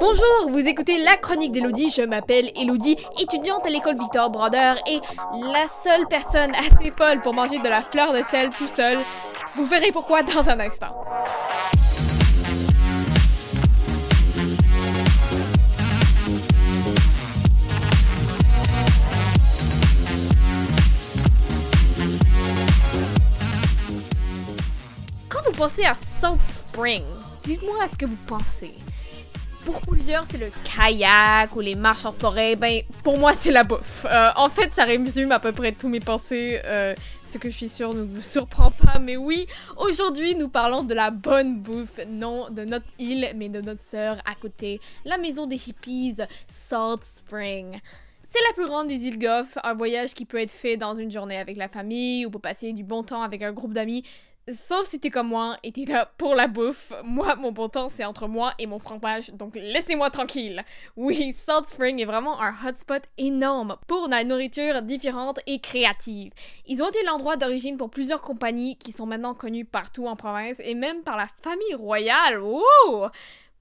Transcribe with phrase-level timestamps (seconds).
[0.00, 1.90] Bonjour, vous écoutez la chronique d'Elodie.
[1.90, 5.00] Je m'appelle Elodie, étudiante à l'école Victor Brander et
[5.32, 8.98] la seule personne assez folle pour manger de la fleur de sel tout seul.
[9.56, 10.94] Vous verrez pourquoi dans un instant.
[25.56, 27.02] Pensez à Salt Spring,
[27.44, 28.74] dites-moi ce que vous pensez.
[29.64, 32.56] Pour plusieurs, c'est le kayak ou les marches en forêt.
[32.56, 34.04] Ben, pour moi, c'est la bouffe.
[34.04, 36.60] Euh, en fait, ça résume à peu près tous mes pensées.
[36.64, 36.94] euh,
[37.26, 38.98] ce que je suis sûre ne vous surprend pas.
[39.00, 39.46] Mais oui,
[39.78, 41.98] aujourd'hui, nous parlons de la bonne bouffe.
[42.06, 44.78] Non de notre île, mais de notre sœur à côté.
[45.04, 46.16] La maison des hippies,
[46.52, 47.80] Salt Spring.
[48.30, 51.10] C'est la plus grande des îles Goff, un voyage qui peut être fait dans une
[51.10, 54.04] journée avec la famille ou pour passer du bon temps avec un groupe d'amis.
[54.48, 56.92] Sauf si t'es comme moi et t'es là pour la bouffe.
[57.02, 60.62] Moi, mon bon temps, c'est entre moi et mon fromage, donc laissez-moi tranquille.
[60.94, 66.30] Oui, Salt Spring est vraiment un hotspot énorme pour la nourriture différente et créative.
[66.64, 70.58] Ils ont été l'endroit d'origine pour plusieurs compagnies qui sont maintenant connues partout en province
[70.60, 72.40] et même par la famille royale.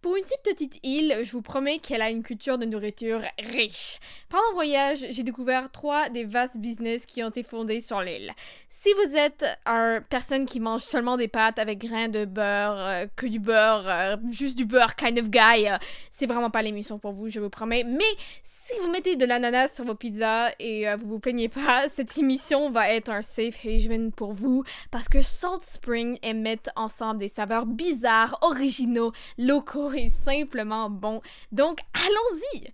[0.05, 3.97] Pour une si petite île, je vous promets qu'elle a une culture de nourriture riche.
[4.29, 8.31] Pendant le voyage, j'ai découvert trois des vastes business qui ont été fondés sur l'île.
[8.77, 13.05] Si vous êtes une personne qui mange seulement des pâtes avec grains de beurre, euh,
[13.15, 15.77] que du beurre, euh, juste du beurre kind of guy, euh,
[16.11, 17.85] c'est vraiment pas l'émission pour vous, je vous promets.
[17.85, 18.03] Mais
[18.43, 22.17] si vous mettez de l'ananas sur vos pizzas et euh, vous vous plaignez pas, cette
[22.17, 27.29] émission va être un safe haven pour vous parce que Salt Spring émettent ensemble des
[27.29, 31.21] saveurs bizarres, originaux, locaux et simplement bons.
[31.53, 32.73] Donc allons-y!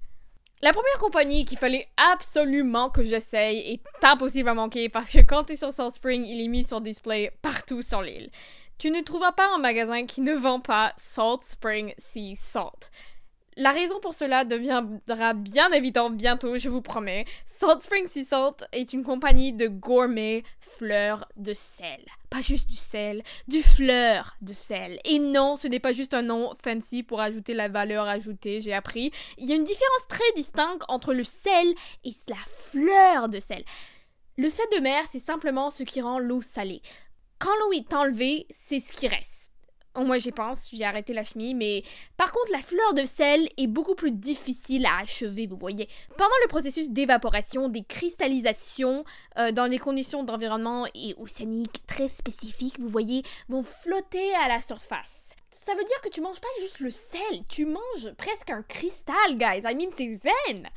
[0.64, 5.45] La première compagnie qu'il fallait absolument que j'essaye est impossible à manquer parce que quand
[5.45, 8.30] t'es sur Salt Spring, il est mis sur display partout sur l'île.
[8.78, 12.92] Tu ne trouveras pas un magasin qui ne vend pas Salt Spring Sea Salt.
[13.58, 17.26] La raison pour cela deviendra bien évidente bientôt, je vous promets.
[17.46, 22.06] Salt Spring Sea Salt est une compagnie de gourmet fleurs de sel.
[22.30, 25.02] Pas juste du sel, du fleur de sel.
[25.04, 28.73] Et non, ce n'est pas juste un nom fancy pour ajouter la valeur ajoutée, j'ai
[28.73, 29.11] appris.
[29.38, 31.73] Il y a une différence très distincte entre le sel
[32.06, 32.36] et la
[32.70, 33.66] fleur de sel.
[34.38, 36.82] Le sel de mer, c'est simplement ce qui rend l'eau salée.
[37.38, 39.41] Quand l'eau est enlevée, c'est ce qui reste.
[39.96, 41.84] Moins, j'y pense, j'ai arrêté la chimie, mais
[42.18, 45.88] par contre, la fleur de sel est beaucoup plus difficile à achever, vous voyez.
[46.18, 49.04] Pendant le processus d'évaporation, des cristallisations
[49.38, 54.62] euh, dans des conditions d'environnement et océanique très spécifiques, vous voyez, vont flotter à la
[54.62, 55.32] surface.
[55.50, 59.36] Ça veut dire que tu manges pas juste le sel, tu manges presque un cristal,
[59.36, 59.62] guys.
[59.64, 60.70] I mean, c'est zen.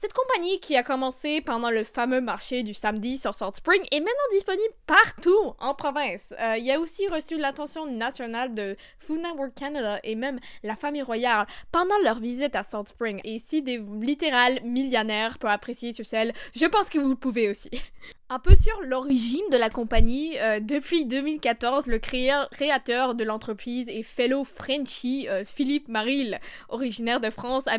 [0.00, 3.98] Cette compagnie qui a commencé pendant le fameux marché du samedi sur Salt Spring est
[3.98, 6.22] maintenant disponible partout en province.
[6.40, 11.02] Euh, il a aussi reçu l'attention nationale de Food Network Canada et même la famille
[11.02, 13.20] royale pendant leur visite à Salt Spring.
[13.24, 17.50] Et si des littéral millionnaires peuvent apprécier ce sel, je pense que vous le pouvez
[17.50, 17.70] aussi.
[18.30, 23.86] Un peu sur l'origine de la compagnie, euh, depuis 2014, le créa- créateur de l'entreprise
[23.88, 27.78] et fellow Frenchie, euh, Philippe Maril, originaire de France, a,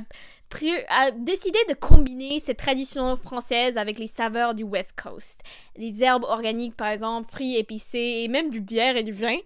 [0.90, 5.40] a décidé de combiner ces traditions françaises avec les saveurs du West Coast.
[5.78, 9.38] Les herbes organiques, par exemple, fruits épicés et même du bière et du vin.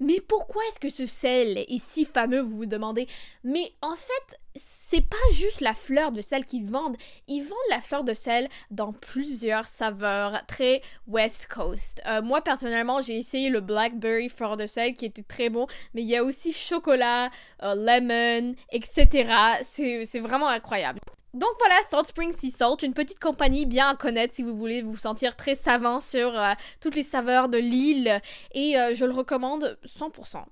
[0.00, 3.06] Mais pourquoi est-ce que ce sel est si fameux, vous vous demandez?
[3.44, 6.96] Mais en fait, c'est pas juste la fleur de sel qu'ils vendent.
[7.26, 12.02] Ils vendent la fleur de sel dans plusieurs saveurs très West Coast.
[12.06, 16.02] Euh, moi, personnellement, j'ai essayé le Blackberry fleur de sel qui était très bon, mais
[16.02, 17.30] il y a aussi chocolat,
[17.62, 19.32] euh, lemon, etc.
[19.72, 21.00] C'est c'est vraiment incroyable.
[21.34, 24.82] Donc voilà, Salt Spring Sea Salt, une petite compagnie bien à connaître si vous voulez
[24.82, 28.20] vous sentir très savant sur euh, toutes les saveurs de l'île
[28.52, 30.42] et euh, je le recommande 100%.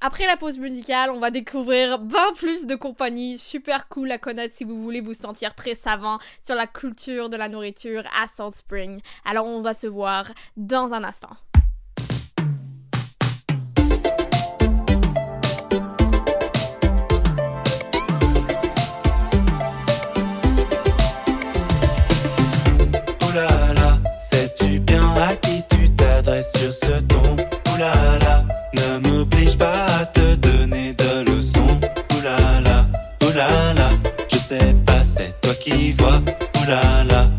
[0.00, 4.54] Après la pause musicale, on va découvrir bien plus de compagnies super cool à connaître
[4.54, 8.56] si vous voulez vous sentir très savant sur la culture de la nourriture à Salt
[8.58, 9.00] Spring.
[9.24, 11.36] Alors on va se voir dans un instant.
[35.60, 36.20] Qui vois.
[36.56, 37.37] Ouh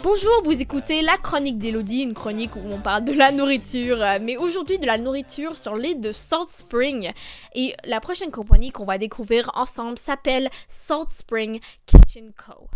[0.00, 4.18] Bonjour, vous écoutez la chronique d'Elodie, une chronique où on parle de la nourriture, euh,
[4.22, 7.10] mais aujourd'hui de la nourriture sur l'île de Salt Spring.
[7.56, 12.68] Et la prochaine compagnie qu'on va découvrir ensemble s'appelle Salt Spring Kitchen Co.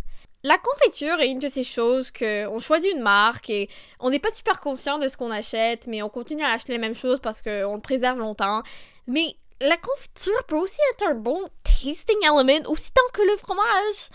[0.43, 3.69] La confiture est une de ces choses que on choisit une marque et
[4.01, 6.79] on n'est pas super conscient de ce qu'on achète, mais on continue à acheter les
[6.79, 8.63] mêmes choses parce qu'on le préserve longtemps.
[9.07, 11.41] Mais la confiture peut aussi être un bon
[11.83, 14.11] tasting element, aussi tant que le fromage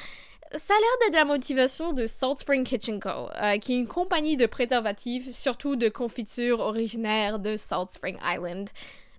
[0.57, 3.87] ça a l'air d'être la motivation de Salt Spring Kitchen Co., euh, qui est une
[3.87, 8.69] compagnie de préservatifs, surtout de confitures originaires de Salt Spring Island.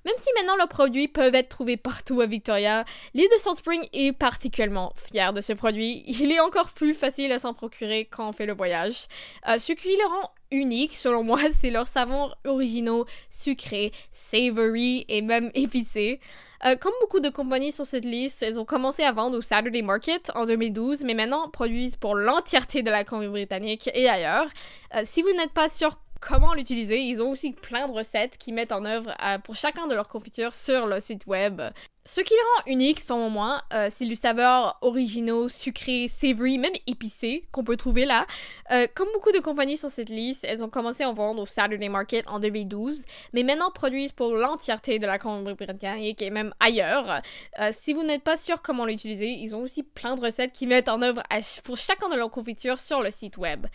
[0.04, 3.88] Même si maintenant leurs produits peuvent être trouvés partout à Victoria, l'île de Salt Spring
[3.92, 6.04] est particulièrement fière de ce produit.
[6.06, 9.06] Il est encore plus facile à s'en procurer quand on fait le voyage.
[9.48, 15.22] Euh, ce qui le rend unique, selon moi, c'est leurs savons originaux, sucrés, savory et
[15.22, 16.20] même épicés.
[16.66, 19.82] Euh, comme beaucoup de compagnies sur cette liste, elles ont commencé à vendre au Saturday
[19.82, 24.46] Market en 2012, mais maintenant produisent pour l'entièreté de la Colombie-Britannique et ailleurs.
[24.94, 28.54] Euh, si vous n'êtes pas sûr comment l'utiliser, ils ont aussi plein de recettes qu'ils
[28.54, 31.60] mettent en œuvre euh, pour chacun de leurs confitures sur le site web.
[32.06, 36.74] Ce qui les rend uniques, selon moi, euh, c'est le saveur originaux, sucré, savory, même
[36.86, 38.26] épicé qu'on peut trouver là.
[38.72, 41.46] Euh, comme beaucoup de compagnies sur cette liste, elles ont commencé à en vendre au
[41.46, 43.02] Saturday Market en 2012,
[43.32, 47.22] mais maintenant produisent pour l'entièreté de la Colombie-Britannique et même ailleurs.
[47.58, 50.68] Euh, si vous n'êtes pas sûr comment l'utiliser, ils ont aussi plein de recettes qu'ils
[50.68, 51.22] mettent en œuvre
[51.64, 53.66] pour chacun de leurs confitures sur le site web.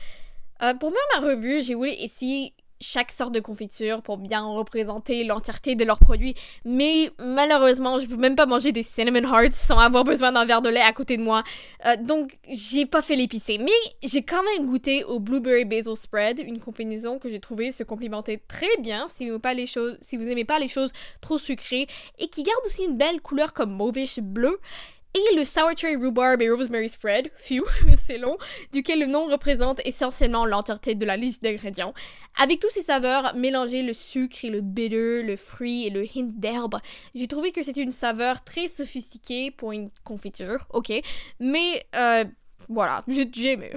[0.80, 5.76] Pour faire ma revue, j'ai voulu essayer chaque sorte de confiture pour bien représenter l'entièreté
[5.76, 6.36] de leurs produits,
[6.66, 10.62] mais malheureusement, je peux même pas manger des cinnamon hearts sans avoir besoin d'un verre
[10.62, 11.44] de lait à côté de moi.
[11.86, 13.72] Euh, donc, j'ai pas fait l'épicé, mais
[14.04, 18.42] j'ai quand même goûté au blueberry basil spread, une combinaison que j'ai trouvé se complimenter
[18.48, 20.92] très bien si vous, pas les choses, si vous aimez pas les choses
[21.22, 21.88] trop sucrées
[22.18, 24.60] et qui garde aussi une belle couleur comme mauvish bleu.
[25.16, 27.64] Et le Sour Cherry Rhubarb et Rosemary Spread, phew,
[28.06, 28.38] c'est long,
[28.72, 31.96] duquel le nom représente essentiellement l'entièreté de la liste d'ingrédients.
[32.38, 36.30] Avec tous ces saveurs, mélanger le sucre et le bitter, le fruit et le hint
[36.38, 36.80] d'herbe,
[37.16, 40.92] j'ai trouvé que c'était une saveur très sophistiquée pour une confiture, ok,
[41.40, 42.26] mais euh,
[42.68, 43.72] voilà, j'ai aimé.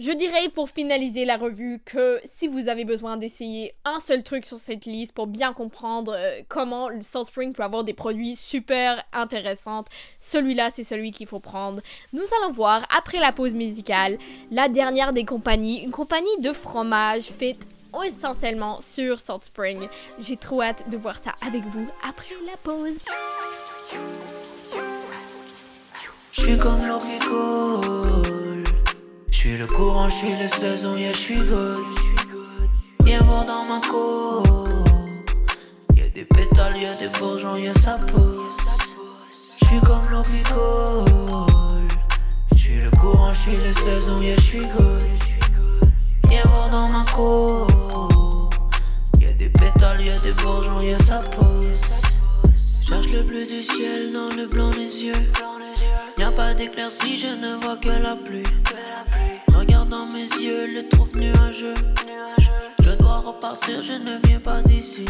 [0.00, 4.44] Je dirais pour finaliser la revue que si vous avez besoin d'essayer un seul truc
[4.44, 8.36] sur cette liste pour bien comprendre euh, comment le Salt Spring peut avoir des produits
[8.36, 9.84] super intéressants,
[10.20, 11.82] celui-là c'est celui qu'il faut prendre.
[12.12, 14.18] Nous allons voir après la pause musicale
[14.52, 17.66] la dernière des compagnies, une compagnie de fromage faite
[18.06, 19.88] essentiellement sur Salt Spring.
[20.20, 22.98] J'ai trop hâte de voir ça avec vous après la pause.
[26.30, 26.86] Je suis comme
[29.48, 31.78] suis le courant, je suis le saison, yeah, je suis good.
[33.04, 34.84] Viens voir dans ma cour.
[35.94, 38.58] Y'a des pétales, y'a des bourgeons, y'a ça pousse.
[39.58, 41.88] Je suis comme coule.
[42.52, 45.06] Je suis le courant, je suis le saison, yeah, je suis good.
[46.28, 48.50] Viens voir dans ma cour.
[49.18, 51.88] Y'a des pétales, y'a des bourgeons, y'a ça pousse.
[52.86, 55.32] Cherche le bleu du ciel dans le blanc des yeux.
[56.18, 58.42] Y'a pas d'éclaircie, je ne vois que la pluie.
[60.58, 61.74] Yeux, le trouve nuageux.
[62.80, 65.04] Je dois repartir, je ne viens pas d'ici.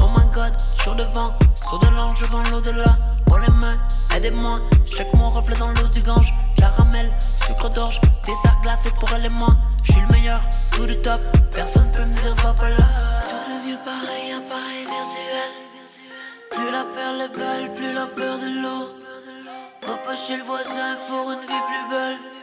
[0.00, 2.96] Oh my god, sur devant, sur de l'ange devant l'au-delà.
[3.26, 3.78] Pour les mains,
[4.14, 4.60] aidez-moi.
[4.84, 6.34] Check mon reflet dans l'eau du gange.
[6.56, 9.56] Caramel, sucre d'orge, des sarcs glacés pour elle et.
[9.82, 10.40] Je suis le meilleur,
[10.72, 11.20] tout du top.
[11.54, 12.88] Personne peut me dire va pas là.
[13.28, 15.50] Tout devient pareil, appareil visuel.
[16.50, 18.88] Plus la perle est belle, plus la peur de l'eau.
[19.86, 19.96] Va
[20.36, 22.33] le voisin pour une vie plus belle.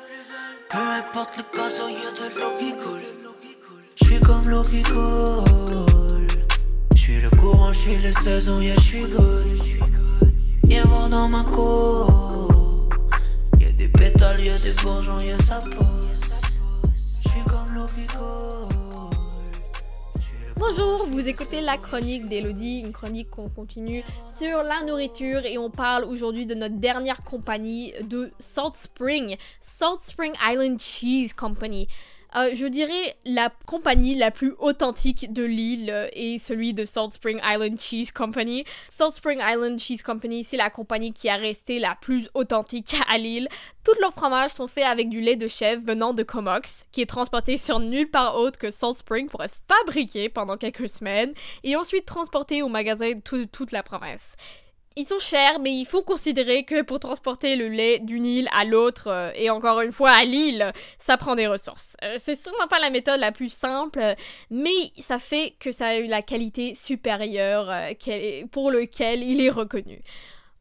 [0.72, 3.02] Peu importe le cas, il y a de l'eau qui coule.
[3.96, 6.28] Je suis comme l'eau qui coule.
[6.96, 9.60] Je suis le courant, je suis le saison, yeah, je suis good.
[10.64, 12.88] Viens voir dans ma cour.
[13.60, 16.08] Y'a des pétales, y'a des bourgeons, y'a sa pousse.
[17.26, 18.71] Je suis comme l'eau qui coule.
[20.64, 24.04] Bonjour, vous écoutez la chronique d'Elodie, une chronique qu'on continue
[24.38, 30.02] sur la nourriture et on parle aujourd'hui de notre dernière compagnie de Salt Spring, Salt
[30.06, 31.88] Spring Island Cheese Company.
[32.36, 37.42] Euh, je dirais la compagnie la plus authentique de l'île est celui de Salt Spring
[37.44, 38.64] Island Cheese Company.
[38.88, 43.18] Salt Spring Island Cheese Company, c'est la compagnie qui a resté la plus authentique à
[43.18, 43.50] l'île.
[43.84, 47.06] Tous leurs fromages sont faits avec du lait de chèvre venant de Comox, qui est
[47.06, 51.34] transporté sur nulle part autre que Salt Spring pour être fabriqué pendant quelques semaines
[51.64, 54.36] et ensuite transporté au magasin de toute la province.
[54.98, 58.66] Ils sont chers, mais il faut considérer que pour transporter le lait d'une île à
[58.66, 61.96] l'autre, euh, et encore une fois à l'île, ça prend des ressources.
[62.04, 64.16] Euh, c'est sûrement pas la méthode la plus simple,
[64.50, 69.50] mais ça fait que ça a eu la qualité supérieure euh, pour lequel il est
[69.50, 70.02] reconnu.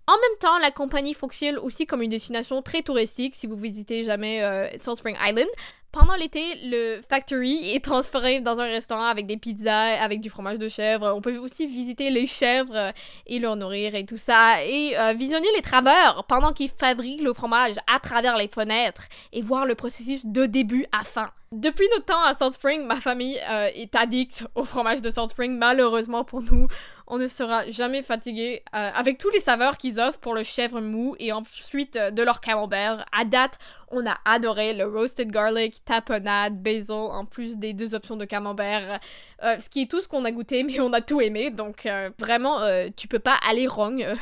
[0.07, 4.04] En même temps, la compagnie fonctionne aussi comme une destination très touristique si vous visitez
[4.04, 4.40] jamais
[4.78, 5.49] Salt Spring Island,
[5.92, 10.59] pendant l'été, le factory est transféré dans un restaurant avec des pizzas, avec du fromage
[10.59, 11.12] de chèvre.
[11.16, 12.92] On peut aussi visiter les chèvres
[13.26, 14.64] et leur nourrir et tout ça.
[14.64, 19.42] Et euh, visionner les travailleurs pendant qu'ils fabriquent le fromage à travers les fenêtres et
[19.42, 21.30] voir le processus de début à fin.
[21.52, 25.30] Depuis notre temps à Salt Spring, ma famille euh, est addicte au fromage de Salt
[25.30, 25.59] Spring.
[25.59, 26.69] Malheureusement pour nous,
[27.11, 30.81] on ne sera jamais fatigué euh, avec tous les saveurs qu'ils offrent pour le chèvre
[30.81, 33.05] mou et ensuite de leur camembert.
[33.12, 33.59] À date,
[33.90, 39.00] on a adoré le roasted garlic, tapenade, basil, en plus des deux options de camembert.
[39.43, 41.50] Euh, ce qui est tout ce qu'on a goûté, mais on a tout aimé.
[41.50, 44.07] Donc euh, vraiment, euh, tu peux pas aller wrong.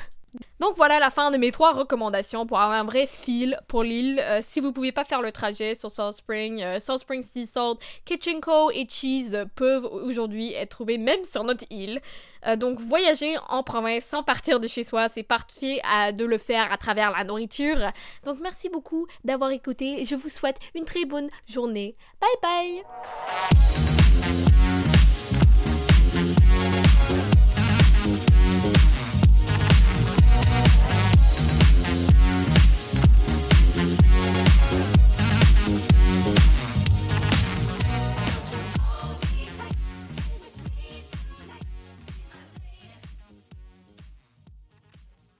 [0.60, 4.22] Donc voilà la fin de mes trois recommandations pour avoir un vrai fil pour l'île.
[4.46, 8.40] si vous pouvez pas faire le trajet sur Salt Spring, Salt Spring Sea Salt, Kitchen
[8.40, 12.00] Co et Cheese peuvent aujourd'hui être trouvés même sur notre île.
[12.56, 15.80] donc voyager en province sans partir de chez soi, c'est parfait
[16.12, 17.78] de le faire à travers la nourriture.
[18.24, 20.04] Donc merci beaucoup d'avoir écouté.
[20.04, 21.94] Je vous souhaite une très bonne journée.
[22.20, 22.82] Bye bye